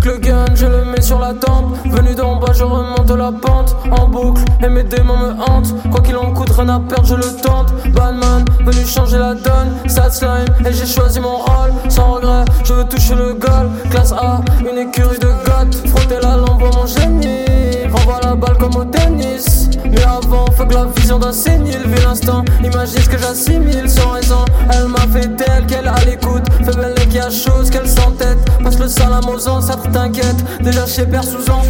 [0.00, 1.76] gun, je le mets sur la tempe.
[1.86, 4.42] Venu d'en bas, je remonte la pente en boucle.
[4.62, 5.74] Et mes démons me hantent.
[5.90, 7.72] Quoi qu'il en coûte, rien à perdre, je le tente.
[7.92, 9.76] Batman, venu changer la donne.
[9.86, 11.72] Sad slime, et j'ai choisi mon rôle.
[11.88, 13.70] Sans regret, je veux toucher le goal.
[13.90, 15.88] Classe A, une écurie de goth.
[15.88, 17.44] Frotter la lampe mon génie.
[17.92, 19.70] Renvoie la balle comme au tennis.
[19.84, 21.82] Mais avant, fuck la vision d'un sénile.
[21.86, 24.44] Vu l'instant, imagine ce que j'assimile sans raison.
[24.70, 26.44] Elle m'a fait telle qu'elle a l'écoute.
[26.64, 28.38] Fait belle qui a chose qu'elle s'entête.
[28.78, 30.44] Passe le salam aux ancêtres, t'inquiète.
[30.60, 31.62] Déjà chez Père sous en.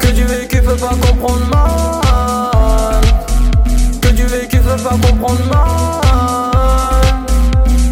[0.00, 3.02] Que du vécu peut pas comprendre mal.
[4.00, 6.00] Que du vécu peut pas comprendre mal.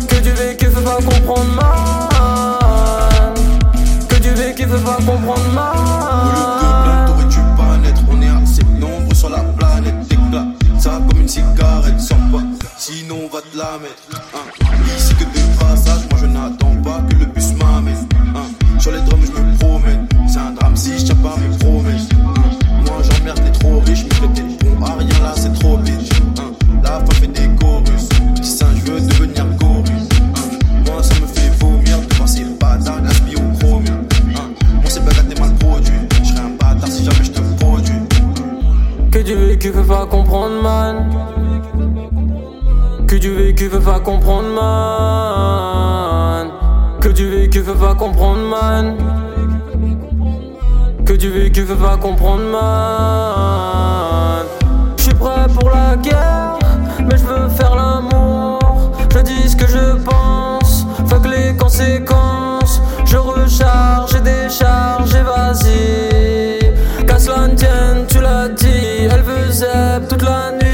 [0.08, 3.34] Que du vécu peut pas comprendre mal.
[4.08, 7.06] Que du vécu peut pas comprendre mal.
[7.06, 9.94] T'aurais-tu pas naître On est assez nombreux sur la planète.
[10.10, 10.46] Éclat,
[10.78, 12.00] ça comme une cigarette.
[12.00, 12.42] Sors pas,
[12.78, 14.24] sinon on va te la mettre.
[14.34, 14.38] Hein.
[14.96, 17.96] Ici que des passages, moi je n'attends pas que le bus m'amène.
[18.34, 18.78] Hein.
[18.78, 20.06] Sur les drums, je me promène.
[20.28, 22.08] C'est un drame si je tiens pas mes promesses.
[22.12, 22.34] Hein.
[22.86, 26.10] Moi j'emmerde les trop riches, mais t'es bon à rien là, c'est trop bitch.
[26.38, 26.52] Hein.
[26.82, 28.08] La femme fait des chorus.
[28.34, 29.90] Petit singe, je veux devenir chorus.
[29.90, 30.82] Hein.
[30.86, 33.84] Moi ça me fait vomir de voir ces bâtards gaspiller au chrome.
[33.88, 34.50] Hein.
[34.74, 35.92] Moi c'est bagarre, t'es mal produit.
[36.22, 37.92] Je serais un bâtard si jamais je te produis.
[39.10, 41.10] Que du vécu peut pas comprendre man.
[43.06, 45.71] Que du vécu peut pas comprendre man.
[47.12, 48.96] Que du vécu veut pas comprendre man.
[51.04, 54.46] Que du vécu veut pas comprendre man.
[54.96, 56.58] Je suis prêt pour la guerre
[57.00, 58.92] Mais je veux faire l'amour.
[59.12, 62.80] Je dis ce que je pense Fuck les conséquences.
[63.04, 66.60] Je recharge et décharge et vas-y.
[67.06, 70.71] Qu'à cela tienne tu l'as dit Elle veut zeb toute la nuit.